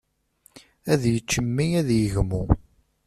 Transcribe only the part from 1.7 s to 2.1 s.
ad